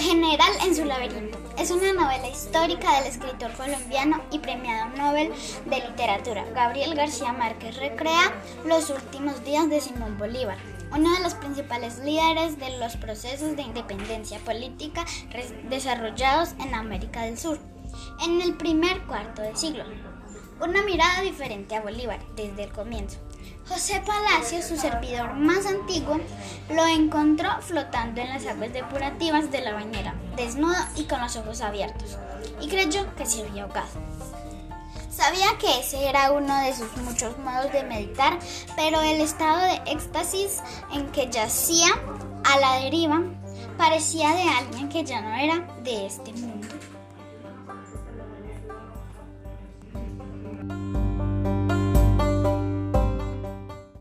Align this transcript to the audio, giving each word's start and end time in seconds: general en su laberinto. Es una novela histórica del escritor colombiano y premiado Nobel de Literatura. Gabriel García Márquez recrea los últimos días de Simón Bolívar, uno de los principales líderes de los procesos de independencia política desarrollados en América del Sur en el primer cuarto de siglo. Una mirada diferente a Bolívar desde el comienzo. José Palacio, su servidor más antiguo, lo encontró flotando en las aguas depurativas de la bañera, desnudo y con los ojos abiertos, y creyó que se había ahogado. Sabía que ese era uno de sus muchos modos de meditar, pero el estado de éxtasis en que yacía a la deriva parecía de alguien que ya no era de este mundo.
general 0.00 0.52
en 0.64 0.74
su 0.74 0.84
laberinto. 0.84 1.38
Es 1.58 1.70
una 1.70 1.92
novela 1.92 2.28
histórica 2.28 2.98
del 2.98 3.08
escritor 3.08 3.52
colombiano 3.52 4.22
y 4.30 4.38
premiado 4.38 4.88
Nobel 4.96 5.32
de 5.66 5.88
Literatura. 5.88 6.44
Gabriel 6.54 6.94
García 6.94 7.32
Márquez 7.32 7.76
recrea 7.76 8.32
los 8.64 8.90
últimos 8.90 9.44
días 9.44 9.68
de 9.68 9.80
Simón 9.80 10.18
Bolívar, 10.18 10.58
uno 10.92 11.12
de 11.14 11.22
los 11.22 11.34
principales 11.34 11.98
líderes 12.00 12.58
de 12.58 12.78
los 12.78 12.96
procesos 12.96 13.56
de 13.56 13.62
independencia 13.62 14.38
política 14.40 15.04
desarrollados 15.68 16.52
en 16.60 16.74
América 16.74 17.22
del 17.22 17.38
Sur 17.38 17.58
en 18.22 18.40
el 18.40 18.54
primer 18.54 19.02
cuarto 19.02 19.42
de 19.42 19.56
siglo. 19.56 19.84
Una 20.60 20.82
mirada 20.82 21.22
diferente 21.22 21.76
a 21.76 21.82
Bolívar 21.82 22.20
desde 22.34 22.64
el 22.64 22.72
comienzo. 22.72 23.18
José 23.68 24.00
Palacio, 24.06 24.62
su 24.62 24.76
servidor 24.76 25.34
más 25.34 25.66
antiguo, 25.66 26.20
lo 26.70 26.86
encontró 26.86 27.50
flotando 27.60 28.20
en 28.20 28.28
las 28.28 28.46
aguas 28.46 28.72
depurativas 28.72 29.50
de 29.50 29.60
la 29.60 29.74
bañera, 29.74 30.14
desnudo 30.36 30.76
y 30.94 31.04
con 31.04 31.20
los 31.20 31.36
ojos 31.36 31.60
abiertos, 31.60 32.16
y 32.60 32.68
creyó 32.68 33.12
que 33.16 33.26
se 33.26 33.42
había 33.42 33.64
ahogado. 33.64 33.88
Sabía 35.10 35.56
que 35.58 35.80
ese 35.80 36.08
era 36.08 36.30
uno 36.30 36.60
de 36.60 36.74
sus 36.74 36.94
muchos 36.98 37.38
modos 37.38 37.72
de 37.72 37.82
meditar, 37.82 38.38
pero 38.76 39.00
el 39.00 39.20
estado 39.20 39.62
de 39.62 39.92
éxtasis 39.92 40.62
en 40.92 41.10
que 41.10 41.30
yacía 41.30 41.88
a 42.44 42.60
la 42.60 42.80
deriva 42.80 43.22
parecía 43.78 44.34
de 44.34 44.42
alguien 44.42 44.88
que 44.88 45.04
ya 45.04 45.22
no 45.22 45.34
era 45.34 45.66
de 45.82 46.06
este 46.06 46.32
mundo. 46.34 46.68